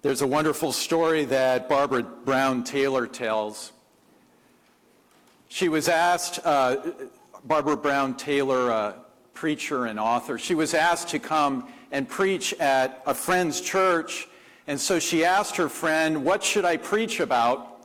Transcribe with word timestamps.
There's 0.00 0.22
a 0.22 0.28
wonderful 0.28 0.70
story 0.70 1.24
that 1.24 1.68
Barbara 1.68 2.04
Brown 2.04 2.62
Taylor 2.62 3.04
tells. 3.08 3.72
She 5.48 5.68
was 5.68 5.88
asked, 5.88 6.38
uh, 6.44 6.92
Barbara 7.42 7.76
Brown 7.76 8.14
Taylor, 8.14 8.70
a 8.70 8.94
preacher 9.34 9.86
and 9.86 9.98
author, 9.98 10.38
she 10.38 10.54
was 10.54 10.72
asked 10.72 11.08
to 11.08 11.18
come 11.18 11.66
and 11.90 12.08
preach 12.08 12.52
at 12.60 13.02
a 13.06 13.14
friend's 13.14 13.60
church. 13.60 14.28
And 14.68 14.80
so 14.80 15.00
she 15.00 15.24
asked 15.24 15.56
her 15.56 15.68
friend, 15.68 16.24
What 16.24 16.44
should 16.44 16.64
I 16.64 16.76
preach 16.76 17.18
about? 17.18 17.84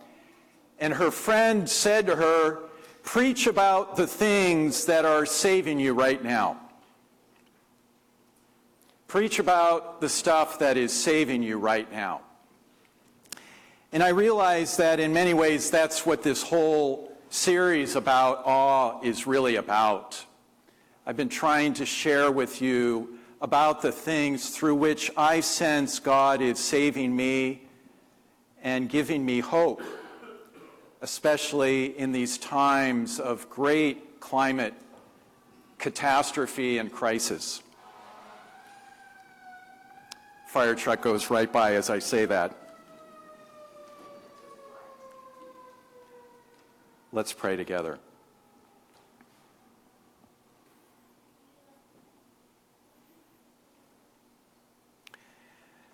And 0.78 0.94
her 0.94 1.10
friend 1.10 1.68
said 1.68 2.06
to 2.06 2.16
her, 2.16 2.60
Preach 3.02 3.48
about 3.48 3.96
the 3.96 4.06
things 4.06 4.86
that 4.86 5.04
are 5.04 5.26
saving 5.26 5.80
you 5.80 5.96
right 5.96 6.24
now. 6.24 6.60
Preach 9.14 9.38
about 9.38 10.02
the 10.02 10.10
stuff 10.10 10.58
that 10.58 10.76
is 10.76 10.92
saving 10.92 11.44
you 11.44 11.60
right 11.60 11.92
now. 11.92 12.22
And 13.92 14.02
I 14.02 14.10
realize 14.10 14.78
that 14.78 15.00
in 15.00 15.14
many 15.14 15.36
ways 15.36 15.70
that's 15.70 16.04
what 16.04 16.24
this 16.24 16.42
whole 16.42 17.16
series 17.30 17.96
about 17.96 18.42
awe 18.48 19.00
is 19.04 19.28
really 19.28 19.58
about. 19.58 20.26
I've 21.06 21.16
been 21.16 21.30
trying 21.30 21.76
to 21.76 21.86
share 21.86 22.32
with 22.32 22.60
you 22.60 23.20
about 23.40 23.84
the 23.84 23.92
things 23.92 24.50
through 24.50 24.74
which 24.74 25.12
I 25.16 25.42
sense 25.42 26.00
God 26.00 26.42
is 26.42 26.58
saving 26.58 27.16
me 27.16 27.68
and 28.64 28.90
giving 28.90 29.24
me 29.24 29.42
hope, 29.42 29.84
especially 31.04 31.96
in 32.00 32.14
these 32.14 32.40
times 32.40 33.20
of 33.20 33.48
great 33.48 34.20
climate 34.20 34.74
catastrophe 35.78 36.80
and 36.80 36.92
crisis. 36.92 37.62
Fire 40.54 40.76
truck 40.76 41.02
goes 41.02 41.32
right 41.32 41.52
by 41.52 41.74
as 41.74 41.90
I 41.90 41.98
say 41.98 42.26
that. 42.26 42.56
Let's 47.12 47.34
pray 47.34 47.56
together. 47.56 47.98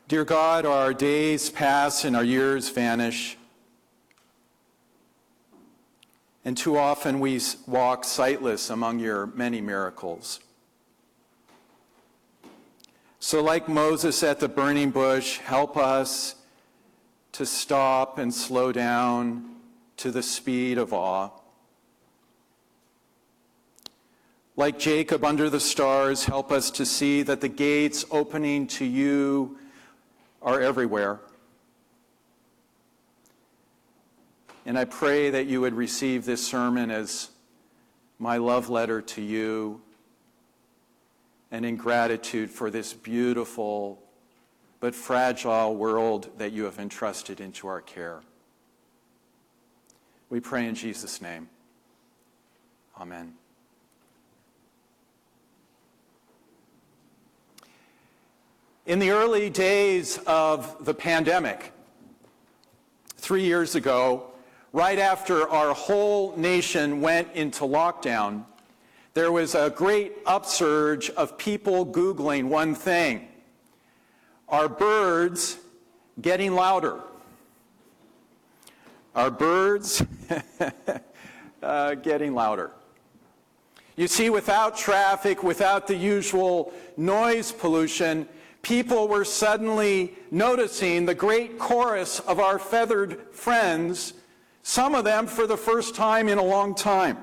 Dear 0.09 0.25
God, 0.25 0.65
our 0.65 0.93
days 0.93 1.49
pass 1.49 2.03
and 2.03 2.13
our 2.13 2.23
years 2.25 2.67
vanish. 2.67 3.37
And 6.43 6.57
too 6.57 6.77
often 6.77 7.21
we 7.21 7.39
walk 7.65 8.03
sightless 8.03 8.69
among 8.69 8.99
your 8.99 9.27
many 9.27 9.61
miracles. 9.61 10.41
So, 13.29 13.43
like 13.43 13.69
Moses 13.69 14.23
at 14.23 14.39
the 14.39 14.49
burning 14.49 14.89
bush, 14.89 15.37
help 15.37 15.77
us 15.77 16.33
to 17.33 17.45
stop 17.45 18.17
and 18.17 18.33
slow 18.33 18.71
down 18.71 19.57
to 19.97 20.09
the 20.09 20.23
speed 20.23 20.79
of 20.79 20.93
awe. 20.93 21.29
Like 24.55 24.79
Jacob 24.79 25.23
under 25.23 25.47
the 25.47 25.59
stars, 25.59 26.25
help 26.25 26.51
us 26.51 26.71
to 26.71 26.87
see 26.87 27.21
that 27.21 27.39
the 27.39 27.49
gates 27.49 28.03
opening 28.09 28.65
to 28.65 28.83
you 28.83 29.59
are 30.41 30.59
everywhere. 30.59 31.19
And 34.65 34.75
I 34.75 34.85
pray 34.85 35.29
that 35.29 35.45
you 35.45 35.61
would 35.61 35.75
receive 35.75 36.25
this 36.25 36.43
sermon 36.43 36.89
as 36.89 37.29
my 38.17 38.37
love 38.37 38.71
letter 38.71 39.03
to 39.03 39.21
you 39.21 39.81
and 41.51 41.65
in 41.65 41.75
gratitude 41.75 42.49
for 42.49 42.69
this 42.69 42.93
beautiful 42.93 44.01
but 44.79 44.95
fragile 44.95 45.75
world 45.75 46.29
that 46.37 46.51
you 46.51 46.63
have 46.63 46.79
entrusted 46.79 47.41
into 47.41 47.67
our 47.67 47.81
care. 47.81 48.21
We 50.29 50.39
pray 50.39 50.67
in 50.67 50.75
Jesus' 50.75 51.21
name. 51.21 51.49
Amen. 52.99 53.33
In 58.85 58.99
the 58.99 59.11
early 59.11 59.49
days 59.49 60.17
of 60.25 60.83
the 60.85 60.93
pandemic, 60.93 61.73
three 63.17 63.43
years 63.43 63.75
ago, 63.75 64.31
right 64.73 64.97
after 64.97 65.47
our 65.49 65.73
whole 65.73 66.35
nation 66.35 67.01
went 67.01 67.31
into 67.33 67.65
lockdown, 67.65 68.45
there 69.19 69.33
was 69.33 69.53
a 69.53 69.69
great 69.69 70.13
upsurge 70.25 71.09
of 71.09 71.37
people 71.37 71.85
Googling 71.85 72.45
one 72.45 72.73
thing 72.73 73.27
Are 74.47 74.69
birds 74.69 75.57
getting 76.21 76.55
louder? 76.55 77.01
Are 79.13 79.29
birds 79.29 80.01
uh, 81.61 81.95
getting 81.95 82.33
louder? 82.33 82.71
You 83.97 84.07
see, 84.07 84.29
without 84.29 84.77
traffic, 84.77 85.43
without 85.43 85.85
the 85.85 85.97
usual 85.97 86.71
noise 86.95 87.51
pollution, 87.51 88.25
people 88.61 89.09
were 89.09 89.25
suddenly 89.25 90.13
noticing 90.31 91.05
the 91.05 91.13
great 91.13 91.59
chorus 91.59 92.21
of 92.21 92.39
our 92.39 92.57
feathered 92.57 93.33
friends, 93.33 94.13
some 94.63 94.95
of 94.95 95.03
them 95.03 95.27
for 95.27 95.45
the 95.45 95.57
first 95.57 95.93
time 95.93 96.29
in 96.29 96.37
a 96.37 96.43
long 96.43 96.73
time. 96.73 97.17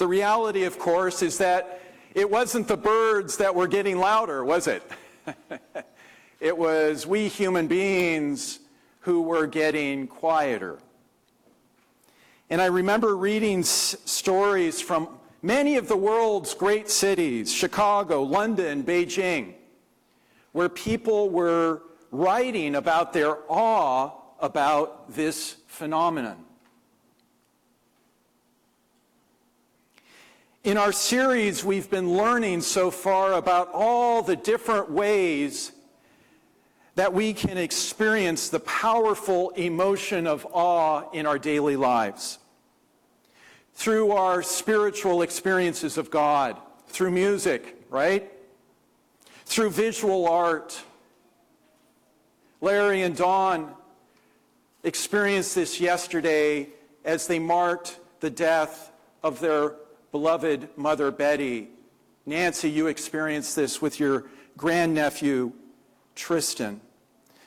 The 0.00 0.08
reality, 0.08 0.64
of 0.64 0.78
course, 0.78 1.20
is 1.20 1.36
that 1.36 1.82
it 2.14 2.30
wasn't 2.30 2.68
the 2.68 2.76
birds 2.78 3.36
that 3.36 3.54
were 3.54 3.66
getting 3.66 3.98
louder, 3.98 4.42
was 4.42 4.66
it? 4.66 4.82
it 6.40 6.56
was 6.56 7.06
we 7.06 7.28
human 7.28 7.66
beings 7.66 8.60
who 9.00 9.20
were 9.20 9.46
getting 9.46 10.06
quieter. 10.06 10.78
And 12.48 12.62
I 12.62 12.66
remember 12.66 13.14
reading 13.14 13.58
s- 13.58 13.94
stories 14.06 14.80
from 14.80 15.06
many 15.42 15.76
of 15.76 15.86
the 15.86 15.98
world's 15.98 16.54
great 16.54 16.88
cities, 16.88 17.52
Chicago, 17.52 18.22
London, 18.22 18.82
Beijing, 18.82 19.52
where 20.52 20.70
people 20.70 21.28
were 21.28 21.82
writing 22.10 22.74
about 22.74 23.12
their 23.12 23.36
awe 23.50 24.12
about 24.40 25.14
this 25.14 25.56
phenomenon. 25.66 26.46
In 30.62 30.76
our 30.76 30.92
series, 30.92 31.64
we've 31.64 31.88
been 31.88 32.18
learning 32.18 32.60
so 32.60 32.90
far 32.90 33.32
about 33.32 33.70
all 33.72 34.22
the 34.22 34.36
different 34.36 34.90
ways 34.90 35.72
that 36.96 37.14
we 37.14 37.32
can 37.32 37.56
experience 37.56 38.50
the 38.50 38.60
powerful 38.60 39.50
emotion 39.50 40.26
of 40.26 40.46
awe 40.52 41.10
in 41.12 41.24
our 41.24 41.38
daily 41.38 41.76
lives. 41.76 42.38
Through 43.72 44.12
our 44.12 44.42
spiritual 44.42 45.22
experiences 45.22 45.96
of 45.96 46.10
God, 46.10 46.58
through 46.88 47.12
music, 47.12 47.82
right? 47.88 48.30
Through 49.46 49.70
visual 49.70 50.28
art. 50.28 50.78
Larry 52.60 53.00
and 53.00 53.16
Dawn 53.16 53.72
experienced 54.84 55.54
this 55.54 55.80
yesterday 55.80 56.68
as 57.02 57.26
they 57.26 57.38
marked 57.38 57.98
the 58.20 58.28
death 58.28 58.92
of 59.22 59.40
their 59.40 59.72
beloved 60.12 60.68
mother 60.76 61.10
Betty. 61.10 61.68
Nancy, 62.26 62.70
you 62.70 62.86
experienced 62.86 63.56
this 63.56 63.80
with 63.80 64.00
your 64.00 64.26
grandnephew 64.56 65.52
Tristan. 66.14 66.80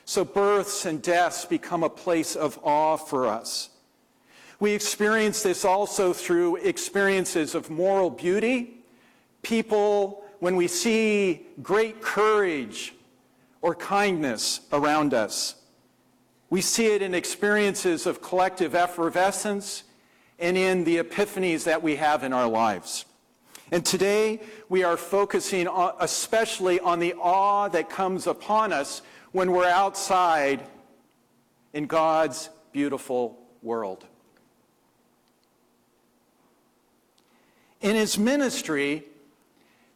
So 0.04 0.24
births 0.24 0.84
and 0.84 1.00
deaths 1.00 1.44
become 1.44 1.82
a 1.82 1.90
place 1.90 2.36
of 2.36 2.58
awe 2.62 2.96
for 2.96 3.26
us. 3.26 3.70
We 4.60 4.72
experience 4.72 5.42
this 5.42 5.64
also 5.64 6.12
through 6.12 6.56
experiences 6.56 7.54
of 7.54 7.70
moral 7.70 8.10
beauty. 8.10 8.78
People, 9.42 10.24
when 10.40 10.56
we 10.56 10.68
see 10.68 11.46
great 11.62 12.00
courage 12.02 12.94
or 13.62 13.74
kindness 13.74 14.60
around 14.72 15.14
us, 15.14 15.56
we 16.50 16.60
see 16.60 16.86
it 16.86 17.02
in 17.02 17.14
experiences 17.14 18.06
of 18.06 18.22
collective 18.22 18.74
effervescence 18.74 19.84
and 20.38 20.56
in 20.56 20.84
the 20.84 20.98
epiphanies 20.98 21.64
that 21.64 21.82
we 21.82 21.96
have 21.96 22.24
in 22.24 22.32
our 22.32 22.48
lives. 22.48 23.04
And 23.70 23.84
today 23.84 24.40
we 24.68 24.84
are 24.84 24.96
focusing 24.96 25.68
especially 26.00 26.80
on 26.80 26.98
the 26.98 27.14
awe 27.14 27.68
that 27.68 27.90
comes 27.90 28.26
upon 28.26 28.72
us 28.72 29.02
when 29.32 29.52
we're 29.52 29.68
outside 29.68 30.62
in 31.72 31.86
God's 31.86 32.50
beautiful 32.72 33.38
world. 33.62 34.04
In 37.80 37.96
his 37.96 38.18
ministry, 38.18 39.04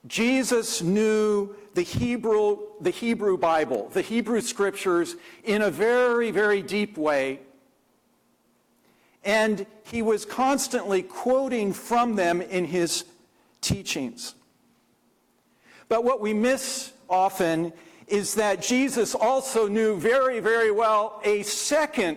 Jesus 0.07 0.83
knew 0.83 1.55
the 1.75 1.83
Hebrew, 1.83 2.59
the 2.81 2.91
Hebrew 2.91 3.39
Bible, 3.39 3.91
the 3.93 4.03
Hebrew 4.03 4.41
scriptures, 4.41 5.17
in 5.45 5.63
a 5.63 5.71
very, 5.71 6.31
very 6.31 6.63
deep 6.63 6.99
way 6.99 7.41
and 9.29 9.67
he 9.85 10.01
was 10.01 10.25
constantly 10.25 11.03
quoting 11.03 11.75
from 11.75 12.17
them 12.17 12.41
in 12.41 12.65
his 12.65 13.05
teachings. 13.61 14.35
But 15.91 16.03
what 16.03 16.23
we 16.23 16.33
miss 16.33 16.95
often 17.11 17.75
is 18.07 18.37
that 18.37 18.63
Jesus 18.63 19.15
also 19.15 19.69
knew 19.69 19.99
very, 19.99 20.41
very 20.41 20.71
well 20.71 21.21
a 21.25 21.43
second 21.43 22.17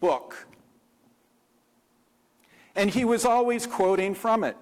book. 0.00 0.46
And 2.76 2.90
he 2.90 3.06
was 3.06 3.24
always 3.24 3.66
quoting 3.66 4.14
from 4.14 4.44
it. 4.44 4.56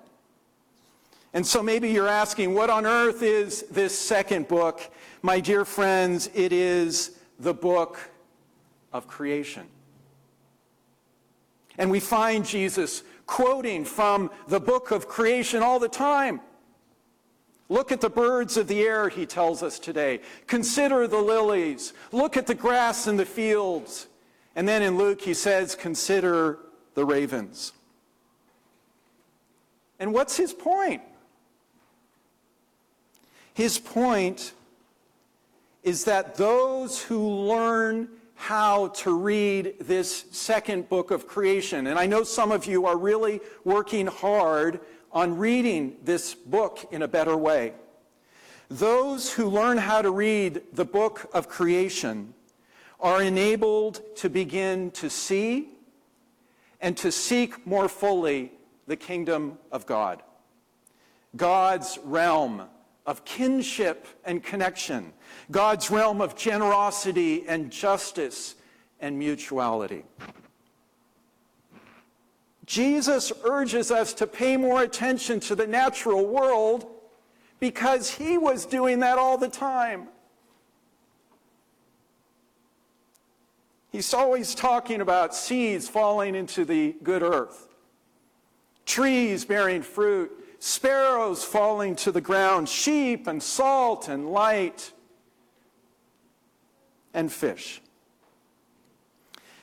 And 1.34 1.44
so 1.44 1.64
maybe 1.64 1.90
you're 1.90 2.06
asking, 2.06 2.54
what 2.54 2.70
on 2.70 2.86
earth 2.86 3.24
is 3.24 3.62
this 3.72 3.98
second 3.98 4.46
book? 4.46 4.88
My 5.22 5.40
dear 5.40 5.64
friends, 5.64 6.30
it 6.32 6.52
is 6.52 7.18
the 7.40 7.54
book 7.54 7.98
of 8.92 9.08
creation. 9.08 9.66
And 11.78 11.90
we 11.90 12.00
find 12.00 12.44
Jesus 12.44 13.02
quoting 13.26 13.84
from 13.84 14.30
the 14.48 14.60
book 14.60 14.90
of 14.90 15.08
creation 15.08 15.62
all 15.62 15.78
the 15.78 15.88
time. 15.88 16.40
Look 17.69 17.92
at 17.92 18.00
the 18.00 18.10
birds 18.10 18.56
of 18.56 18.66
the 18.66 18.80
air, 18.80 19.08
he 19.08 19.26
tells 19.26 19.62
us 19.62 19.78
today. 19.78 20.20
Consider 20.46 21.06
the 21.06 21.20
lilies. 21.20 21.92
Look 22.12 22.36
at 22.36 22.46
the 22.46 22.54
grass 22.54 23.06
in 23.06 23.16
the 23.16 23.26
fields. 23.26 24.08
And 24.56 24.66
then 24.66 24.82
in 24.82 24.96
Luke, 24.96 25.20
he 25.20 25.34
says, 25.34 25.75
Consider 25.75 26.58
the 26.94 27.04
ravens. 27.04 27.72
And 30.00 30.12
what's 30.12 30.36
his 30.36 30.52
point? 30.52 31.02
His 33.52 33.78
point 33.78 34.52
is 35.82 36.04
that 36.04 36.36
those 36.36 37.02
who 37.02 37.28
learn 37.28 38.08
how 38.38 38.87
to 38.88 39.19
read 39.19 39.75
this 39.81 40.26
second 40.31 40.88
book 40.88 41.11
of 41.11 41.26
creation, 41.26 41.88
and 41.88 41.99
I 41.99 42.06
know 42.06 42.23
some 42.23 42.52
of 42.52 42.67
you 42.67 42.87
are 42.87 42.96
really 42.96 43.40
working 43.64 44.06
hard 44.06 44.81
on 45.11 45.37
reading 45.37 45.96
this 46.05 46.35
book 46.35 46.87
in 46.93 47.02
a 47.02 47.08
better 47.08 47.37
way. 47.37 47.73
Those 48.69 49.32
who 49.32 49.50
learn 49.50 49.76
how 49.76 50.02
to 50.02 50.12
read 50.12 50.62
the 50.73 50.85
book 50.85 51.29
of 51.35 51.49
creation 51.49 52.32
are 53.00 53.20
enabled 53.20 54.02
to 54.19 54.31
begin 54.31 54.93
to 54.93 55.11
see 55.11 55.70
and 56.81 56.96
to 56.99 57.11
seek 57.11 57.67
more 57.67 57.88
fully 57.88 58.52
the 58.87 58.96
kingdom 58.96 59.58
of 59.73 59.85
God. 59.85 60.23
God's 61.35 61.99
realm 62.05 62.69
of 63.08 63.25
kinship 63.25 64.06
and 64.26 64.44
connection, 64.44 65.14
God's 65.50 65.90
realm 65.90 66.20
of 66.20 66.37
generosity 66.37 67.49
and 67.49 67.70
justice 67.70 68.55
and 69.00 69.19
mutuality. 69.19 70.05
Jesus 72.66 73.32
urges 73.44 73.90
us 73.90 74.12
to 74.12 74.26
pay 74.26 74.58
more 74.58 74.82
attention 74.82 75.40
to 75.40 75.55
the 75.55 75.66
natural 75.66 76.26
world 76.26 76.87
because 77.60 78.10
he 78.10 78.37
was 78.37 78.66
doing 78.66 79.00
that 79.00 79.16
all 79.16 79.38
the 79.38 79.49
time. 79.49 80.08
He's 83.90 84.12
always 84.12 84.54
talking 84.54 85.00
about 85.00 85.34
seeds 85.34 85.88
falling 85.88 86.34
into 86.34 86.66
the 86.66 86.94
good 87.02 87.22
earth, 87.22 87.69
trees 88.84 89.46
bearing 89.46 89.81
fruit, 89.81 90.38
sparrows 90.58 91.44
falling 91.44 91.96
to 91.96 92.12
the 92.12 92.20
ground, 92.20 92.69
sheep 92.69 93.26
and 93.26 93.43
salt 93.43 94.08
and 94.08 94.31
light, 94.31 94.93
and 97.14 97.31
fish. 97.32 97.81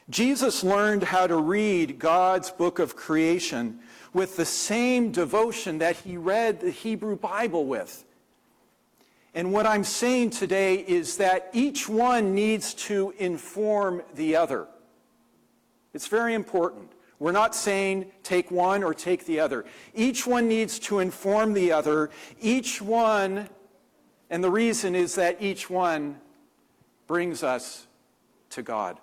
Jesus 0.09 0.63
learned 0.63 1.03
how 1.03 1.25
to 1.25 1.37
read 1.37 1.97
God's 1.97 2.51
book 2.51 2.79
of 2.79 2.95
creation 2.95 3.79
with 4.13 4.37
the 4.37 4.45
same 4.45 5.11
devotion 5.11 5.79
that 5.79 5.97
he 5.97 6.15
read 6.15 6.61
the 6.61 6.69
Hebrew 6.69 7.17
Bible 7.17 7.65
with. 7.65 8.05
And 9.33 9.51
what 9.51 9.65
I'm 9.65 9.83
saying 9.83 10.29
today 10.29 10.75
is 10.75 11.17
that 11.17 11.49
each 11.51 11.89
one 11.89 12.33
needs 12.33 12.73
to 12.75 13.13
inform 13.17 14.01
the 14.13 14.37
other. 14.37 14.67
It's 15.93 16.07
very 16.07 16.33
important. 16.33 16.91
We're 17.19 17.31
not 17.31 17.55
saying 17.55 18.11
take 18.23 18.51
one 18.51 18.83
or 18.83 18.93
take 18.93 19.25
the 19.25 19.39
other. 19.39 19.65
Each 19.93 20.27
one 20.27 20.47
needs 20.47 20.79
to 20.79 20.99
inform 20.99 21.53
the 21.53 21.71
other. 21.71 22.09
Each 22.41 22.81
one, 22.81 23.47
and 24.29 24.43
the 24.43 24.51
reason 24.51 24.95
is 24.95 25.15
that 25.15 25.41
each 25.41 25.69
one 25.69 26.19
brings 27.07 27.41
us 27.43 27.87
to 28.51 28.61
God. 28.61 28.99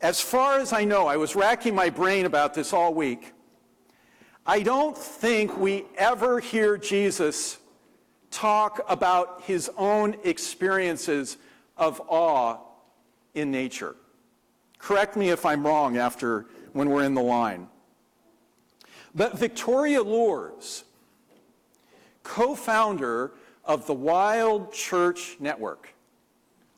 As 0.00 0.20
far 0.20 0.60
as 0.60 0.72
I 0.72 0.84
know, 0.84 1.08
I 1.08 1.16
was 1.16 1.34
racking 1.34 1.74
my 1.74 1.90
brain 1.90 2.26
about 2.26 2.54
this 2.54 2.72
all 2.72 2.94
week. 2.94 3.32
I 4.46 4.60
don't 4.60 4.96
think 4.96 5.58
we 5.58 5.84
ever 5.96 6.38
hear 6.38 6.78
Jesus 6.78 7.58
talk 8.30 8.80
about 8.88 9.42
his 9.42 9.68
own 9.76 10.14
experiences 10.22 11.38
of 11.76 12.00
awe 12.08 12.58
in 13.34 13.50
nature. 13.50 13.96
Correct 14.78 15.16
me 15.16 15.30
if 15.30 15.44
I'm 15.44 15.66
wrong 15.66 15.96
after 15.96 16.46
when 16.72 16.90
we're 16.90 17.04
in 17.04 17.14
the 17.14 17.22
line. 17.22 17.68
But 19.14 19.38
Victoria 19.38 20.02
Loorz, 20.02 20.84
co 22.22 22.54
founder 22.54 23.32
of 23.64 23.86
the 23.86 23.94
Wild 23.94 24.72
Church 24.72 25.36
Network, 25.40 25.94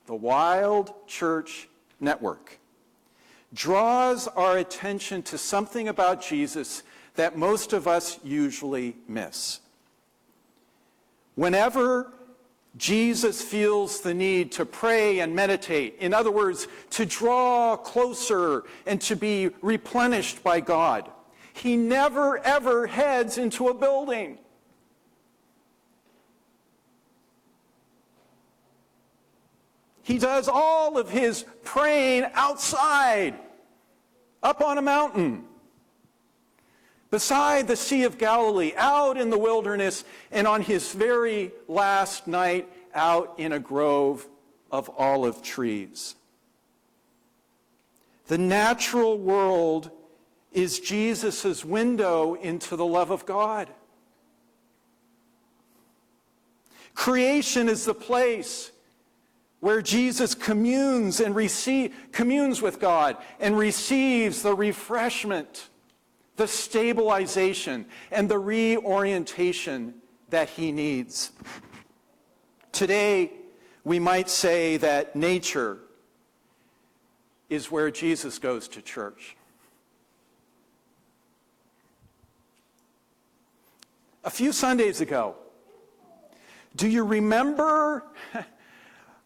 the 0.06 0.14
Wild 0.14 1.06
Church 1.06 1.68
Network, 2.00 2.58
draws 3.52 4.28
our 4.28 4.58
attention 4.58 5.22
to 5.22 5.38
something 5.38 5.88
about 5.88 6.22
Jesus 6.22 6.82
that 7.16 7.36
most 7.36 7.72
of 7.72 7.86
us 7.86 8.18
usually 8.22 8.96
miss. 9.08 9.60
Whenever 11.34 12.12
Jesus 12.76 13.42
feels 13.42 14.00
the 14.00 14.14
need 14.14 14.52
to 14.52 14.64
pray 14.64 15.20
and 15.20 15.34
meditate, 15.34 15.96
in 15.98 16.14
other 16.14 16.30
words, 16.30 16.68
to 16.90 17.04
draw 17.04 17.76
closer 17.76 18.64
and 18.86 19.00
to 19.02 19.16
be 19.16 19.50
replenished 19.60 20.42
by 20.42 20.60
God, 20.60 21.10
he 21.52 21.76
never 21.76 22.38
ever 22.38 22.86
heads 22.86 23.38
into 23.38 23.68
a 23.68 23.74
building. 23.74 24.38
He 30.02 30.18
does 30.18 30.48
all 30.48 30.96
of 30.96 31.10
his 31.10 31.44
praying 31.62 32.26
outside, 32.34 33.34
up 34.42 34.60
on 34.60 34.78
a 34.78 34.82
mountain, 34.82 35.44
beside 37.10 37.66
the 37.66 37.76
Sea 37.76 38.04
of 38.04 38.18
Galilee, 38.18 38.72
out 38.76 39.16
in 39.16 39.30
the 39.30 39.38
wilderness, 39.38 40.04
and 40.30 40.46
on 40.46 40.62
his 40.62 40.92
very 40.92 41.52
last 41.68 42.26
night, 42.26 42.68
out 42.94 43.34
in 43.38 43.52
a 43.52 43.58
grove 43.58 44.28
of 44.70 44.90
olive 44.96 45.42
trees. 45.42 46.14
The 48.28 48.38
natural 48.38 49.18
world 49.18 49.90
is 50.52 50.78
Jesus' 50.78 51.64
window 51.64 52.34
into 52.34 52.76
the 52.76 52.86
love 52.86 53.10
of 53.10 53.26
God. 53.26 53.68
Creation 56.94 57.68
is 57.68 57.84
the 57.84 57.94
place 57.94 58.72
where 59.60 59.80
Jesus 59.80 60.34
communes 60.34 61.20
and 61.20 61.34
receive, 61.34 61.94
communes 62.12 62.60
with 62.62 62.78
God 62.78 63.16
and 63.38 63.56
receives 63.56 64.42
the 64.42 64.54
refreshment, 64.54 65.69
the 66.36 66.46
stabilization, 66.46 67.86
and 68.10 68.28
the 68.28 68.38
reorientation 68.38 69.94
that 70.30 70.48
he 70.48 70.72
needs. 70.72 71.32
Today, 72.72 73.32
we 73.84 73.98
might 73.98 74.30
say 74.30 74.76
that 74.78 75.14
nature 75.14 75.78
is 77.48 77.70
where 77.70 77.90
Jesus 77.90 78.38
goes 78.38 78.68
to 78.68 78.82
church. 78.82 79.36
A 84.24 84.30
few 84.30 84.52
Sundays 84.52 85.00
ago, 85.00 85.34
do 86.76 86.88
you 86.88 87.04
remember 87.04 88.04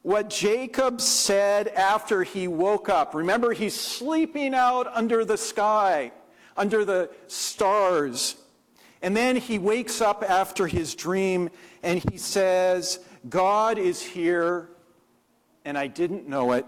what 0.04 0.28
Jacob 0.28 1.00
said 1.00 1.68
after 1.68 2.22
he 2.22 2.46
woke 2.46 2.90
up. 2.90 3.14
Remember, 3.14 3.54
he's 3.54 3.74
sleeping 3.74 4.54
out 4.54 4.86
under 4.92 5.24
the 5.24 5.38
sky, 5.38 6.12
under 6.56 6.84
the 6.84 7.10
stars. 7.26 8.36
And 9.02 9.16
then 9.16 9.36
he 9.36 9.58
wakes 9.58 10.00
up 10.00 10.24
after 10.28 10.66
his 10.66 10.94
dream 10.94 11.50
and 11.82 12.02
he 12.10 12.16
says, 12.16 13.00
God 13.28 13.78
is 13.78 14.02
here 14.02 14.68
and 15.64 15.76
I 15.76 15.86
didn't 15.86 16.28
know 16.28 16.52
it. 16.52 16.66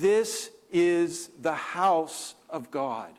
This 0.00 0.50
is 0.70 1.28
the 1.40 1.54
house 1.54 2.34
of 2.50 2.70
God. 2.70 3.10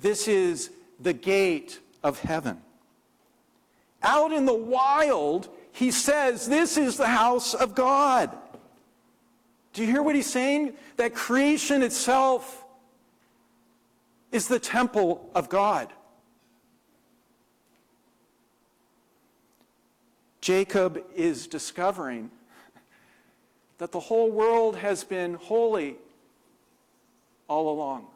This 0.00 0.26
is 0.26 0.70
the 1.00 1.12
gate 1.12 1.78
of 2.02 2.18
heaven. 2.20 2.60
Out 4.02 4.32
in 4.32 4.46
the 4.46 4.54
wild, 4.54 5.48
he 5.72 5.90
says, 5.90 6.48
This 6.48 6.76
is 6.76 6.96
the 6.96 7.06
house 7.06 7.54
of 7.54 7.74
God. 7.74 8.36
Do 9.72 9.82
you 9.82 9.90
hear 9.90 10.02
what 10.02 10.14
he's 10.14 10.30
saying? 10.30 10.74
That 10.96 11.14
creation 11.14 11.82
itself 11.82 12.61
is 14.32 14.48
the 14.48 14.58
temple 14.58 15.30
of 15.34 15.48
God. 15.48 15.92
Jacob 20.40 21.04
is 21.14 21.46
discovering 21.46 22.30
that 23.78 23.92
the 23.92 24.00
whole 24.00 24.30
world 24.30 24.76
has 24.76 25.04
been 25.04 25.34
holy 25.34 25.96
all 27.46 27.70
along. 27.70 28.06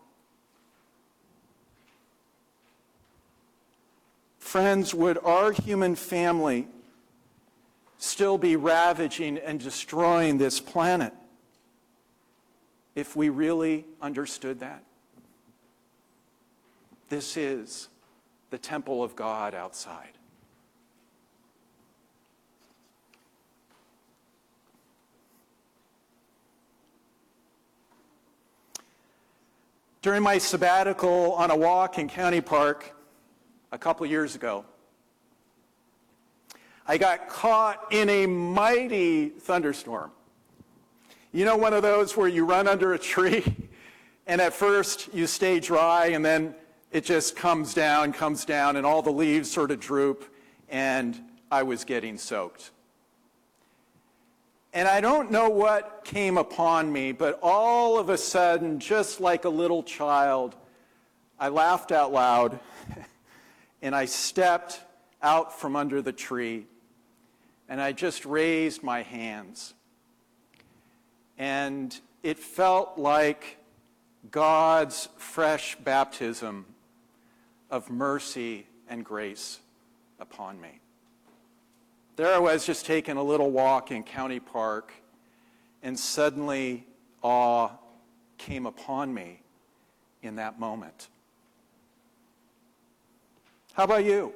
Friends, 4.39 4.95
would 4.95 5.19
our 5.19 5.53
human 5.53 5.95
family 5.95 6.67
still 7.99 8.39
be 8.39 8.57
ravaging 8.57 9.39
and 9.39 9.61
destroying 9.61 10.39
this 10.39 10.61
planet 10.61 11.13
if 12.95 13.15
we 13.15 13.29
really 13.29 13.85
understood 14.01 14.61
that? 14.61 14.83
This 17.09 17.37
is 17.37 17.89
the 18.51 18.59
temple 18.59 19.03
of 19.03 19.15
God 19.15 19.55
outside. 19.55 20.11
During 30.03 30.23
my 30.23 30.39
sabbatical 30.39 31.33
on 31.33 31.51
a 31.51 31.57
walk 31.57 31.99
in 31.99 32.09
County 32.09 32.41
Park 32.41 32.95
a 33.73 33.79
couple 33.79 34.07
years 34.07 34.35
ago, 34.35 34.65
I 36.87 36.99
got 36.99 37.29
caught 37.29 37.93
in 37.93 38.09
a 38.09 38.27
mighty 38.27 39.31
thunderstorm. 39.31 40.13
You 41.33 41.45
know, 41.45 41.57
one 41.57 41.73
of 41.73 41.83
those 41.83 42.17
where 42.17 42.29
you 42.29 42.45
run 42.45 42.69
under 42.69 42.95
a 42.95 42.99
tree 42.99 43.45
and 44.27 44.41
at 44.41 44.53
first 44.53 45.13
you 45.13 45.27
stay 45.27 45.59
dry 45.61 46.07
and 46.07 46.25
then 46.25 46.55
it 46.93 47.05
just 47.05 47.37
comes 47.37 47.75
down, 47.75 48.13
comes 48.13 48.45
down, 48.45 48.77
and 48.77 48.87
all 48.87 49.03
the 49.03 49.13
leaves 49.13 49.51
sort 49.51 49.71
of 49.71 49.81
droop, 49.81 50.25
and 50.69 51.21
I 51.51 51.63
was 51.63 51.85
getting 51.85 52.19
soaked. 52.19 52.71
And 54.73 54.87
I 54.87 55.01
don't 55.01 55.31
know 55.31 55.49
what 55.49 56.03
came 56.05 56.37
upon 56.37 56.93
me, 56.93 57.13
but 57.13 57.39
all 57.43 57.99
of 57.99 58.11
a 58.11 58.19
sudden, 58.19 58.79
just 58.79 59.21
like 59.21 59.47
a 59.47 59.49
little 59.49 59.83
child, 59.83 60.55
I 61.39 61.49
laughed 61.49 61.93
out 61.93 62.13
loud 62.13 62.61
and 63.83 63.95
I 63.95 64.05
stepped 64.05 64.83
out 65.23 65.59
from 65.59 65.77
under 65.77 66.03
the 66.03 66.13
tree 66.13 66.67
and 67.69 67.81
I 67.81 67.93
just 67.93 68.27
raised 68.27 68.83
my 68.83 69.03
hands. 69.03 69.73
And 71.39 71.99
it 72.23 72.39
felt 72.39 72.99
like 72.99 73.59
God's 74.31 75.09
fresh 75.17 75.77
baptism 75.77 76.67
of 77.71 77.91
mercy 77.91 78.67
and 78.89 79.05
grace 79.05 79.61
upon 80.21 80.61
me. 80.61 80.81
There 82.17 82.35
I 82.35 82.39
was 82.39 82.65
just 82.65 82.87
taking 82.87 83.17
a 83.17 83.23
little 83.23 83.51
walk 83.51 83.91
in 83.91 84.03
County 84.03 84.41
Park, 84.41 84.93
and 85.83 85.99
suddenly 85.99 86.87
awe 87.23 87.71
came 88.39 88.67
upon 88.67 89.13
me 89.13 89.41
in 90.23 90.37
that 90.37 90.59
moment. 90.59 91.09
How 93.75 93.85
about 93.85 94.05
you? 94.05 94.33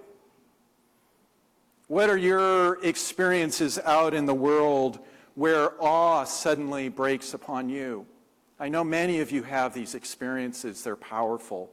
What 1.88 2.10
are 2.10 2.16
your 2.16 2.84
experiences 2.84 3.78
out 3.78 4.14
in 4.14 4.26
the 4.26 4.34
world 4.34 5.00
where 5.34 5.72
awe 5.82 6.24
suddenly 6.24 6.88
breaks 6.88 7.32
upon 7.34 7.68
you? 7.68 8.06
I 8.60 8.68
know 8.68 8.84
many 8.84 9.20
of 9.20 9.32
you 9.32 9.42
have 9.42 9.72
these 9.72 9.94
experiences, 9.94 10.84
they're 10.84 10.94
powerful. 10.94 11.70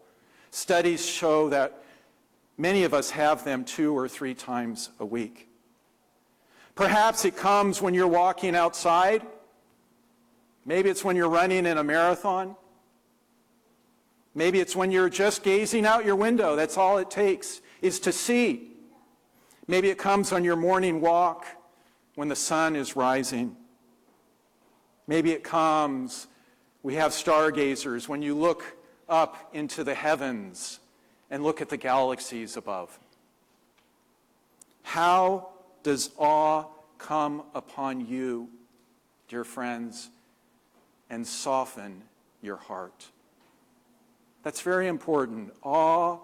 Studies 0.57 1.05
show 1.05 1.49
that 1.49 1.83
many 2.57 2.83
of 2.83 2.91
us 2.91 3.11
have 3.11 3.43
them 3.43 3.63
two 3.63 3.95
or 3.95 4.07
three 4.07 4.33
times 4.33 4.89
a 4.99 5.05
week. 5.05 5.47
Perhaps 6.73 7.25
it 7.25 7.37
comes 7.37 7.79
when 7.79 7.93
you're 7.93 8.07
walking 8.07 8.55
outside. 8.55 9.21
Maybe 10.65 10.89
it's 10.89 11.03
when 11.03 11.15
you're 11.15 11.29
running 11.29 11.67
in 11.67 11.77
a 11.77 11.83
marathon. 11.83 12.55
Maybe 14.33 14.59
it's 14.59 14.75
when 14.75 14.89
you're 14.89 15.11
just 15.11 15.43
gazing 15.43 15.85
out 15.85 16.05
your 16.05 16.15
window. 16.15 16.55
That's 16.55 16.75
all 16.75 16.97
it 16.97 17.11
takes 17.11 17.61
is 17.83 17.99
to 17.99 18.11
see. 18.11 18.71
Maybe 19.67 19.91
it 19.91 19.99
comes 19.99 20.31
on 20.31 20.43
your 20.43 20.55
morning 20.55 21.01
walk 21.01 21.45
when 22.15 22.29
the 22.29 22.35
sun 22.35 22.75
is 22.75 22.95
rising. 22.95 23.55
Maybe 25.05 25.33
it 25.33 25.43
comes, 25.43 26.25
we 26.81 26.95
have 26.95 27.13
stargazers, 27.13 28.09
when 28.09 28.23
you 28.23 28.33
look 28.33 28.76
up 29.09 29.49
into 29.53 29.83
the 29.83 29.93
heavens 29.93 30.79
and 31.29 31.43
look 31.43 31.61
at 31.61 31.69
the 31.69 31.77
galaxies 31.77 32.57
above. 32.57 32.97
How 34.83 35.49
does 35.83 36.11
awe 36.17 36.65
come 36.97 37.43
upon 37.53 38.07
you, 38.07 38.49
dear 39.27 39.43
friends, 39.43 40.09
and 41.09 41.25
soften 41.25 42.03
your 42.41 42.57
heart? 42.57 43.07
That's 44.43 44.61
very 44.61 44.87
important. 44.87 45.53
Awe 45.63 46.19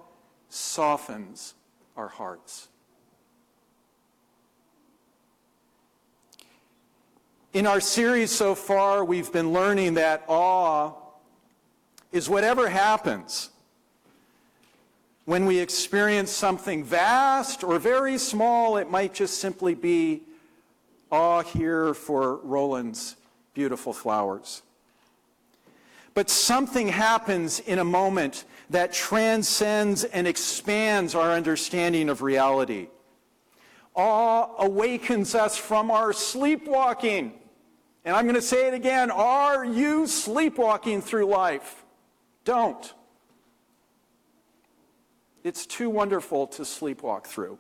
softens 0.50 1.56
our 1.98 2.08
hearts. 2.08 2.70
In 7.54 7.68
our 7.68 7.80
series 7.80 8.32
so 8.32 8.56
far, 8.56 9.06
we've 9.06 9.32
been 9.32 9.54
learning 9.54 9.96
that 9.96 10.24
awe 10.28 10.94
is 12.14 12.30
whatever 12.30 12.70
happens 12.70 13.50
when 15.26 15.46
we 15.46 15.60
experience 15.60 16.32
something 16.32 16.84
vast 16.84 17.64
or 17.64 17.80
very 17.80 18.18
small, 18.18 18.78
it 18.78 18.90
might 18.90 19.14
just 19.14 19.40
simply 19.40 19.74
be 19.74 20.22
awe 21.12 21.42
here 21.42 21.94
for 21.94 22.38
Roland's 22.38 23.16
beautiful 23.54 23.94
flowers. 23.94 24.64
But 26.14 26.30
something 26.30 26.90
happens 26.90 27.60
in 27.62 27.80
a 27.80 27.84
moment 27.84 28.44
that 28.70 28.92
transcends 28.92 30.04
and 30.04 30.28
expands 30.28 31.16
our 31.16 31.32
understanding 31.32 32.10
of 32.10 32.22
reality. 32.22 32.88
Awe 33.96 34.50
awakens 34.60 35.36
us 35.36 35.58
from 35.58 35.90
our 35.90 36.12
sleepwalking. 36.12 37.34
And 38.06 38.16
I'm 38.16 38.26
going 38.26 38.36
to 38.36 38.42
say 38.42 38.68
it 38.68 38.74
again. 38.74 39.10
Are 39.10 39.64
you 39.64 40.06
sleepwalking 40.06 41.02
through 41.02 41.28
life? 41.28 41.83
Don't. 42.44 42.94
It's 45.44 45.66
too 45.66 45.90
wonderful 45.90 46.48
to 46.48 46.64
sleepwalk 46.64 47.26
through. 47.26 47.60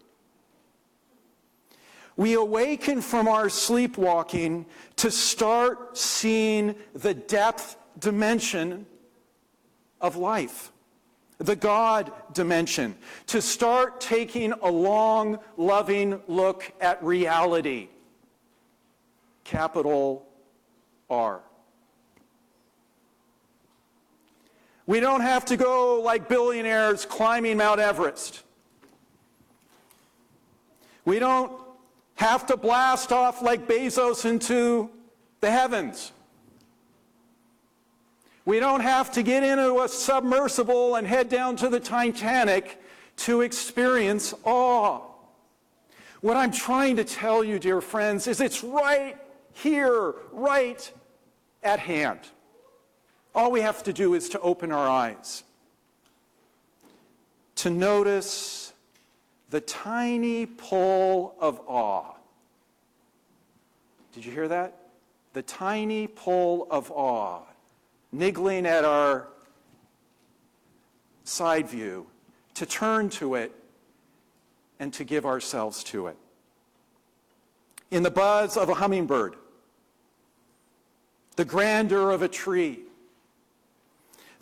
We 2.15 2.33
awaken 2.33 3.01
from 3.01 3.27
our 3.27 3.49
sleepwalking 3.49 4.65
to 4.97 5.09
start 5.09 5.97
seeing 5.97 6.75
the 6.93 7.13
depth 7.13 7.75
dimension 7.99 8.85
of 9.99 10.15
life, 10.15 10.71
the 11.39 11.55
God 11.55 12.11
dimension, 12.33 12.95
to 13.27 13.41
start 13.41 13.99
taking 13.99 14.51
a 14.51 14.69
long, 14.69 15.39
loving 15.57 16.21
look 16.27 16.71
at 16.79 17.03
reality. 17.03 17.89
Capital 19.43 20.25
R. 21.09 21.41
We 24.85 24.99
don't 24.99 25.21
have 25.21 25.45
to 25.45 25.57
go 25.57 26.01
like 26.01 26.27
billionaires 26.27 27.05
climbing 27.05 27.57
Mount 27.57 27.79
Everest. 27.79 28.43
We 31.05 31.19
don't 31.19 31.51
have 32.15 32.45
to 32.47 32.57
blast 32.57 33.11
off 33.11 33.41
like 33.41 33.67
Bezos 33.67 34.25
into 34.25 34.89
the 35.41 35.51
heavens. 35.51 36.11
We 38.45 38.59
don't 38.59 38.81
have 38.81 39.11
to 39.13 39.23
get 39.23 39.43
into 39.43 39.81
a 39.81 39.87
submersible 39.87 40.95
and 40.95 41.07
head 41.07 41.29
down 41.29 41.55
to 41.57 41.69
the 41.69 41.79
Titanic 41.79 42.81
to 43.17 43.41
experience 43.41 44.33
awe. 44.43 45.01
What 46.19 46.35
I'm 46.35 46.51
trying 46.51 46.97
to 46.97 47.03
tell 47.03 47.43
you, 47.43 47.57
dear 47.57 47.79
friends, 47.79 48.27
is 48.27 48.41
it's 48.41 48.63
right 48.63 49.17
here, 49.53 50.15
right 50.31 50.91
at 51.63 51.79
hand. 51.79 52.19
All 53.35 53.51
we 53.51 53.61
have 53.61 53.83
to 53.83 53.93
do 53.93 54.13
is 54.13 54.29
to 54.29 54.39
open 54.41 54.71
our 54.71 54.87
eyes, 54.87 55.43
to 57.55 57.69
notice 57.69 58.73
the 59.49 59.61
tiny 59.61 60.45
pull 60.45 61.35
of 61.39 61.59
awe. 61.67 62.13
Did 64.13 64.25
you 64.25 64.31
hear 64.31 64.47
that? 64.47 64.77
The 65.33 65.41
tiny 65.41 66.05
pull 66.05 66.67
of 66.69 66.91
awe, 66.91 67.41
niggling 68.11 68.67
at 68.67 68.85
our 68.85 69.27
side 71.23 71.67
view, 71.67 72.05
to 72.53 72.67
turn 72.67 73.09
to 73.09 73.33
it 73.33 73.51
and 74.79 74.93
to 74.93 75.03
give 75.03 75.25
ourselves 75.25 75.83
to 75.85 76.07
it. 76.07 76.17
In 77.89 78.03
the 78.03 78.11
buzz 78.11 78.57
of 78.57 78.69
a 78.69 78.75
hummingbird, 78.75 79.35
the 81.35 81.45
grandeur 81.45 82.11
of 82.11 82.21
a 82.21 82.27
tree, 82.27 82.82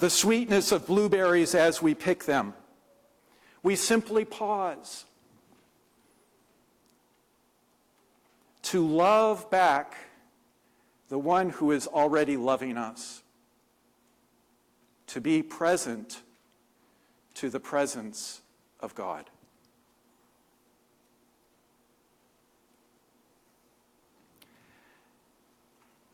the 0.02 0.10
sweetness 0.10 0.72
of 0.72 0.88
blueberries 0.88 1.56
as 1.56 1.82
we 1.82 1.94
pick 1.94 2.26
them. 2.26 2.54
We 3.64 3.76
simply 3.76 4.26
pause. 4.26 5.06
to 8.64 8.88
love 8.88 9.50
back 9.50 9.98
the 11.10 11.20
one 11.20 11.50
who 11.50 11.72
is 11.72 11.88
already 11.88 12.38
loving 12.38 12.78
us, 12.78 13.22
to 15.08 15.20
be 15.20 15.44
present 15.44 16.22
to 17.34 17.50
the 17.50 17.60
presence 17.60 18.42
of 18.80 18.96
God. 18.96 19.30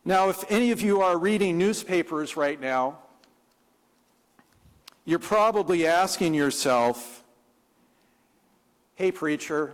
Now, 0.03 0.29
if 0.29 0.43
any 0.49 0.71
of 0.71 0.81
you 0.81 1.01
are 1.01 1.17
reading 1.17 1.59
newspapers 1.59 2.35
right 2.35 2.59
now, 2.59 2.97
you're 5.07 5.17
probably 5.19 5.87
asking 5.87 6.33
yourself, 6.33 7.23
hey, 8.95 9.09
preacher, 9.09 9.73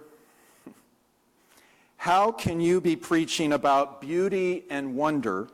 how 1.98 2.32
can 2.32 2.62
you 2.62 2.80
be 2.80 2.96
preaching 2.96 3.52
about 3.52 4.00
beauty 4.00 4.63
and 4.70 4.96
wonder 4.96 5.50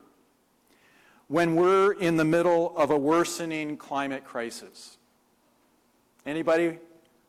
when 1.29 1.55
we're 1.55 1.93
in 1.93 2.17
the 2.17 2.25
middle 2.25 2.77
of 2.77 2.91
a 2.91 2.97
worsening 2.97 3.77
climate 3.77 4.25
crisis? 4.25 4.97
Anybody? 6.25 6.77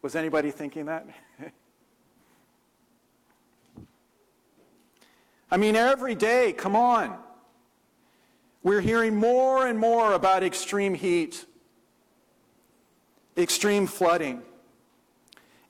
Was 0.03 0.17
anybody 0.17 0.51
thinking 0.51 0.87
that? 0.87 1.07
I 5.53 5.57
mean, 5.57 5.77
every 5.77 6.17
day, 6.17 6.53
come 6.53 6.75
on. 6.75 7.17
We're 8.65 8.81
hearing 8.81 9.15
more 9.15 9.69
and 9.69 9.79
more 9.79 10.15
about 10.15 10.43
extreme 10.43 10.95
heat, 10.95 11.47
extreme 13.41 13.87
flooding, 13.87 14.43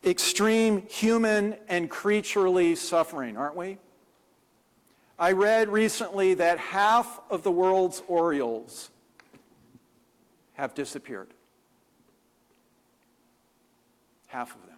extreme 0.04 0.86
human 0.88 1.56
and 1.68 1.88
creaturely 1.88 2.74
suffering, 2.74 3.36
aren't 3.36 3.56
we? 3.56 3.78
I 5.18 5.32
read 5.32 5.68
recently 5.68 6.34
that 6.34 6.58
half 6.58 7.20
of 7.30 7.42
the 7.42 7.50
world's 7.50 8.02
orioles 8.08 8.90
have 10.54 10.74
disappeared. 10.74 11.28
Half 14.28 14.54
of 14.54 14.62
them. 14.66 14.70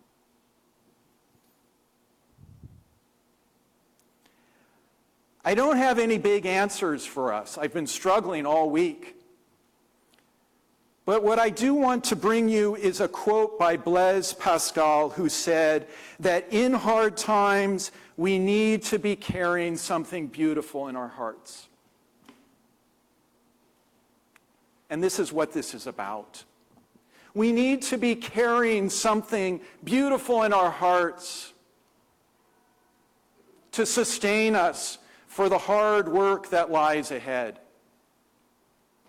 I 5.44 5.54
don't 5.54 5.76
have 5.76 5.98
any 5.98 6.18
big 6.18 6.46
answers 6.46 7.04
for 7.04 7.32
us. 7.32 7.58
I've 7.58 7.72
been 7.72 7.86
struggling 7.86 8.46
all 8.46 8.70
week. 8.70 9.16
But 11.12 11.22
what 11.22 11.38
I 11.38 11.50
do 11.50 11.74
want 11.74 12.04
to 12.04 12.16
bring 12.16 12.48
you 12.48 12.74
is 12.74 13.02
a 13.02 13.06
quote 13.06 13.58
by 13.58 13.76
Blaise 13.76 14.32
Pascal, 14.32 15.10
who 15.10 15.28
said 15.28 15.86
that 16.20 16.46
in 16.50 16.72
hard 16.72 17.18
times, 17.18 17.92
we 18.16 18.38
need 18.38 18.82
to 18.84 18.98
be 18.98 19.14
carrying 19.14 19.76
something 19.76 20.26
beautiful 20.26 20.88
in 20.88 20.96
our 20.96 21.08
hearts. 21.08 21.68
And 24.88 25.04
this 25.04 25.18
is 25.18 25.34
what 25.34 25.52
this 25.52 25.74
is 25.74 25.86
about. 25.86 26.44
We 27.34 27.52
need 27.52 27.82
to 27.82 27.98
be 27.98 28.14
carrying 28.14 28.88
something 28.88 29.60
beautiful 29.84 30.44
in 30.44 30.54
our 30.54 30.70
hearts 30.70 31.52
to 33.72 33.84
sustain 33.84 34.56
us 34.56 34.96
for 35.26 35.50
the 35.50 35.58
hard 35.58 36.08
work 36.08 36.48
that 36.48 36.70
lies 36.70 37.10
ahead. 37.10 37.58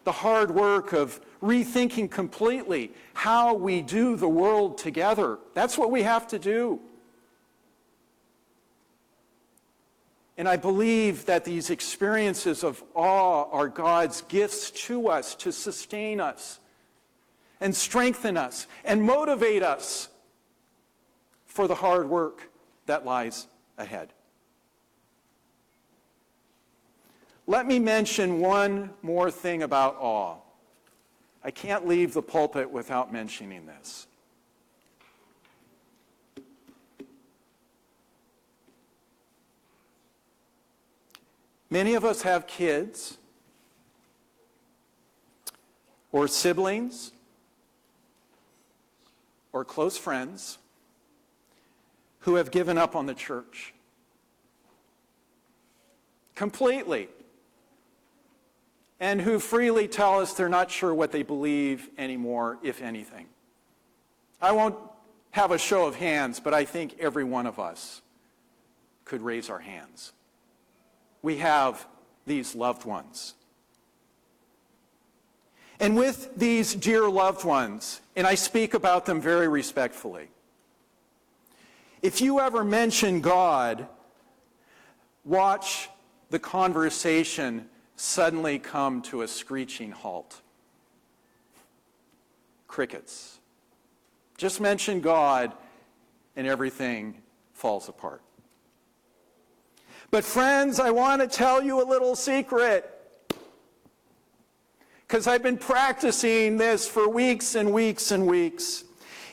The 0.03 0.11
hard 0.11 0.51
work 0.51 0.93
of 0.93 1.19
rethinking 1.41 2.09
completely 2.09 2.91
how 3.13 3.53
we 3.53 3.81
do 3.81 4.15
the 4.15 4.27
world 4.27 4.77
together. 4.77 5.39
That's 5.53 5.77
what 5.77 5.91
we 5.91 6.03
have 6.03 6.27
to 6.27 6.39
do. 6.39 6.79
And 10.37 10.47
I 10.47 10.57
believe 10.57 11.25
that 11.27 11.45
these 11.45 11.69
experiences 11.69 12.63
of 12.63 12.83
awe 12.95 13.49
are 13.51 13.67
God's 13.67 14.21
gifts 14.23 14.71
to 14.87 15.07
us 15.07 15.35
to 15.35 15.51
sustain 15.51 16.19
us 16.19 16.59
and 17.61 17.75
strengthen 17.75 18.35
us 18.35 18.67
and 18.83 19.03
motivate 19.03 19.63
us 19.63 20.09
for 21.45 21.67
the 21.67 21.75
hard 21.75 22.09
work 22.09 22.49
that 22.87 23.05
lies 23.05 23.47
ahead. 23.77 24.11
Let 27.45 27.67
me 27.67 27.77
mention 27.79 28.39
one 28.39 28.91
more 29.01 29.29
thing 29.29 29.63
about 29.63 29.97
awe. 29.99 30.37
I 31.43 31.51
can't 31.51 31.85
leave 31.85 32.13
the 32.13 32.21
pulpit 32.21 32.71
without 32.71 33.11
mentioning 33.11 33.65
this. 33.65 34.07
Many 41.69 41.95
of 41.95 42.05
us 42.05 42.21
have 42.21 42.47
kids 42.47 43.17
or 46.11 46.27
siblings 46.27 47.11
or 49.51 49.65
close 49.65 49.97
friends 49.97 50.59
who 52.19 52.35
have 52.35 52.51
given 52.51 52.77
up 52.77 52.95
on 52.95 53.05
the 53.05 53.13
church 53.13 53.73
completely 56.35 57.09
and 59.03 59.19
who 59.19 59.37
freely 59.37 59.85
tell 59.85 60.21
us 60.21 60.31
they're 60.31 60.47
not 60.47 60.71
sure 60.71 60.93
what 60.93 61.11
they 61.11 61.23
believe 61.23 61.89
anymore, 61.97 62.57
if 62.63 62.81
anything. 62.81 63.25
I 64.41 64.53
won't 64.53 64.77
have 65.31 65.51
a 65.51 65.57
show 65.57 65.85
of 65.85 65.95
hands, 65.95 66.39
but 66.39 66.53
I 66.53 66.63
think 66.63 66.95
every 67.01 67.25
one 67.25 67.45
of 67.45 67.59
us 67.59 68.01
could 69.03 69.21
raise 69.21 69.49
our 69.49 69.59
hands. 69.59 70.13
We 71.21 71.39
have 71.39 71.85
these 72.25 72.55
loved 72.55 72.85
ones. 72.85 73.33
And 75.81 75.97
with 75.97 76.29
these 76.37 76.73
dear 76.73 77.09
loved 77.09 77.43
ones, 77.43 77.99
and 78.15 78.25
I 78.25 78.35
speak 78.35 78.73
about 78.73 79.05
them 79.05 79.19
very 79.19 79.49
respectfully, 79.49 80.29
if 82.01 82.21
you 82.21 82.39
ever 82.39 82.63
mention 82.63 83.19
God, 83.19 83.85
watch 85.25 85.89
the 86.29 86.39
conversation 86.39 87.67
suddenly 88.03 88.59
come 88.59 89.01
to 89.01 89.21
a 89.21 89.27
screeching 89.27 89.91
halt. 89.91 90.41
Crickets. 92.67 93.39
Just 94.37 94.59
mention 94.59 94.99
God 94.99 95.53
and 96.35 96.45
everything 96.45 97.15
falls 97.53 97.87
apart. 97.87 98.21
But, 100.11 100.25
friends, 100.25 100.79
I 100.79 100.91
want 100.91 101.21
to 101.21 101.27
tell 101.27 101.63
you 101.63 101.81
a 101.81 101.87
little 101.87 102.15
secret. 102.15 102.89
Because 105.07 105.25
I've 105.25 105.41
been 105.41 105.57
practicing 105.57 106.57
this 106.57 106.87
for 106.87 107.07
weeks 107.07 107.55
and 107.55 107.71
weeks 107.71 108.11
and 108.11 108.27
weeks. 108.27 108.83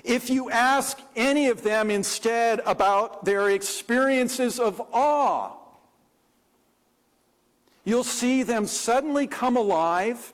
If 0.04 0.30
you 0.30 0.48
ask 0.48 0.98
any 1.16 1.48
of 1.48 1.62
them 1.62 1.90
instead 1.90 2.60
about 2.64 3.24
their 3.24 3.50
experiences 3.50 4.60
of 4.60 4.80
awe, 4.92 5.59
you'll 7.84 8.04
see 8.04 8.42
them 8.42 8.66
suddenly 8.66 9.26
come 9.26 9.56
alive 9.56 10.32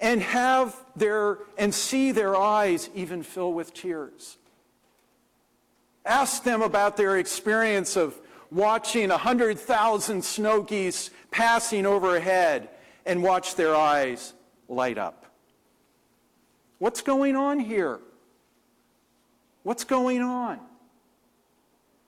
and 0.00 0.22
have 0.22 0.74
their 0.96 1.38
and 1.58 1.74
see 1.74 2.12
their 2.12 2.36
eyes 2.36 2.88
even 2.94 3.22
fill 3.22 3.52
with 3.52 3.74
tears. 3.74 4.38
Ask 6.04 6.42
them 6.42 6.62
about 6.62 6.96
their 6.96 7.18
experience 7.18 7.96
of 7.96 8.18
watching 8.50 9.10
100,000 9.10 10.24
snow 10.24 10.62
geese 10.62 11.10
passing 11.30 11.86
overhead 11.86 12.68
and 13.04 13.22
watch 13.22 13.54
their 13.54 13.76
eyes 13.76 14.32
light 14.68 14.98
up. 14.98 15.26
What's 16.78 17.02
going 17.02 17.36
on 17.36 17.60
here? 17.60 18.00
What's 19.62 19.84
going 19.84 20.22
on? 20.22 20.58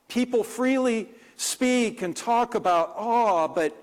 People 0.08 0.42
freely 0.42 1.08
speak 1.36 2.02
and 2.02 2.16
talk 2.16 2.54
about 2.54 2.94
awe, 2.96 3.48
but 3.48 3.76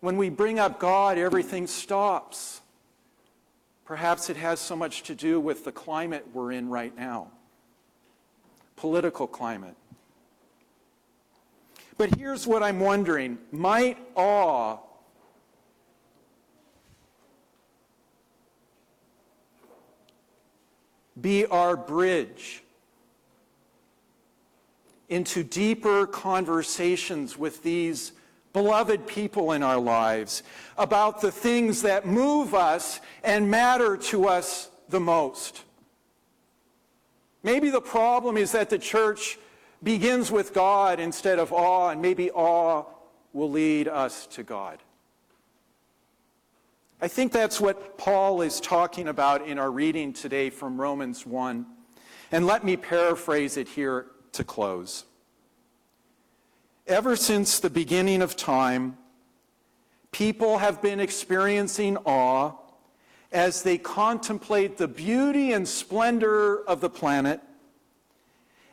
when 0.00 0.16
we 0.16 0.28
bring 0.28 0.58
up 0.58 0.78
God, 0.78 1.18
everything 1.18 1.66
stops. 1.66 2.60
Perhaps 3.84 4.30
it 4.30 4.36
has 4.36 4.60
so 4.60 4.76
much 4.76 5.02
to 5.04 5.14
do 5.14 5.40
with 5.40 5.64
the 5.64 5.72
climate 5.72 6.26
we're 6.32 6.52
in 6.52 6.68
right 6.68 6.96
now, 6.96 7.28
political 8.76 9.26
climate. 9.26 9.76
But 11.96 12.14
here's 12.14 12.46
what 12.46 12.62
I'm 12.62 12.78
wondering 12.78 13.38
might 13.50 13.98
awe 14.14 14.78
be 21.20 21.46
our 21.46 21.76
bridge 21.76 22.62
into 25.08 25.42
deeper 25.42 26.06
conversations 26.06 27.36
with 27.36 27.62
these 27.62 28.12
beloved 28.52 29.06
people 29.06 29.52
in 29.52 29.62
our 29.62 29.78
lives, 29.78 30.42
about 30.76 31.20
the 31.20 31.32
things 31.32 31.82
that 31.82 32.06
move 32.06 32.54
us 32.54 33.00
and 33.22 33.50
matter 33.50 33.96
to 33.96 34.26
us 34.26 34.70
the 34.88 35.00
most. 35.00 35.64
Maybe 37.42 37.70
the 37.70 37.80
problem 37.80 38.36
is 38.36 38.52
that 38.52 38.70
the 38.70 38.78
church 38.78 39.38
begins 39.82 40.30
with 40.30 40.52
God 40.52 40.98
instead 40.98 41.38
of 41.38 41.52
awe, 41.52 41.90
and 41.90 42.02
maybe 42.02 42.30
awe 42.30 42.84
will 43.32 43.50
lead 43.50 43.86
us 43.88 44.26
to 44.28 44.42
God. 44.42 44.78
I 47.00 47.06
think 47.06 47.30
that's 47.30 47.60
what 47.60 47.96
Paul 47.96 48.42
is 48.42 48.60
talking 48.60 49.06
about 49.06 49.46
in 49.46 49.58
our 49.58 49.70
reading 49.70 50.12
today 50.12 50.50
from 50.50 50.80
Romans 50.80 51.24
1. 51.24 51.64
And 52.32 52.44
let 52.44 52.64
me 52.64 52.76
paraphrase 52.76 53.56
it 53.56 53.68
here 53.68 54.06
to 54.32 54.42
close. 54.42 55.04
Ever 56.88 57.16
since 57.16 57.60
the 57.60 57.68
beginning 57.68 58.22
of 58.22 58.34
time, 58.34 58.96
people 60.10 60.56
have 60.56 60.80
been 60.80 61.00
experiencing 61.00 61.98
awe 61.98 62.52
as 63.30 63.62
they 63.62 63.76
contemplate 63.76 64.78
the 64.78 64.88
beauty 64.88 65.52
and 65.52 65.68
splendor 65.68 66.64
of 66.66 66.80
the 66.80 66.88
planet 66.88 67.42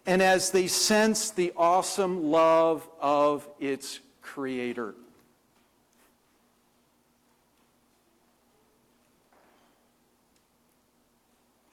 and 0.05 0.21
as 0.21 0.51
they 0.51 0.65
sense 0.67 1.29
the 1.29 1.51
awesome 1.57 2.31
love 2.31 2.87
of 3.01 3.49
its 3.59 3.99
creator. 4.21 4.95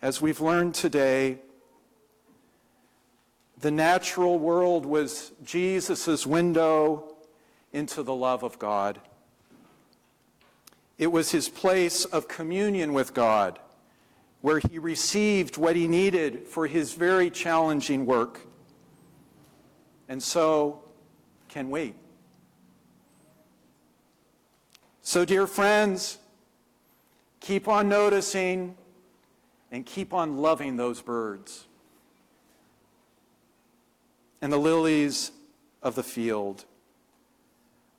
As 0.01 0.21
we've 0.21 0.41
learned 0.41 0.75
today, 0.75 1.39
the 3.63 3.71
natural 3.71 4.41
world 4.41 4.85
was 4.85 5.31
Jesus' 5.45 6.27
window 6.27 7.15
into 7.73 8.03
the 8.03 8.15
love 8.15 8.43
of 8.43 8.59
God. 8.59 9.01
It 10.99 11.07
was 11.13 11.31
his 11.31 11.49
place 11.49 12.05
of 12.05 12.27
communion 12.27 12.93
with 12.93 13.15
God, 13.15 13.61
where 14.41 14.59
he 14.59 14.81
received 14.81 15.57
what 15.57 15.77
he 15.77 15.87
needed 15.87 16.49
for 16.49 16.67
his 16.67 16.95
very 16.95 17.31
challenging 17.31 18.05
work, 18.05 18.41
and 20.09 20.21
so 20.21 20.83
can 21.49 21.71
we. 21.71 21.95
So, 25.03 25.25
dear 25.25 25.47
friends, 25.47 26.19
keep 27.39 27.69
on 27.69 27.89
noticing 27.89 28.77
and 29.71 29.87
keep 29.87 30.13
on 30.13 30.39
loving 30.39 30.77
those 30.77 31.01
birds 31.01 31.69
and 34.43 34.53
the 34.53 34.59
lilies 34.59 35.31
of 35.83 35.95
the 35.95 36.03
field. 36.03 36.67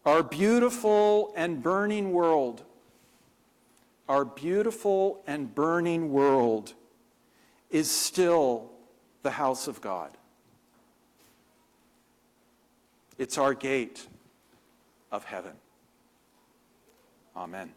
Our 0.06 0.22
beautiful 0.22 1.34
and 1.36 1.64
burning 1.64 2.12
world, 2.12 2.64
our 4.10 4.26
beautiful 4.26 5.24
and 5.26 5.56
burning 5.56 6.12
world 6.12 6.74
is 7.72 7.90
still 7.90 8.70
the 9.24 9.32
house 9.32 9.68
of 9.68 9.80
God. 9.80 10.12
It's 13.18 13.38
our 13.38 13.54
gate 13.54 14.06
of 15.12 15.24
heaven. 15.24 15.54
Amen. 17.38 17.72